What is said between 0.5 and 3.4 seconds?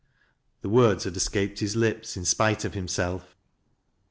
The words had escaped his lips in spite of himself.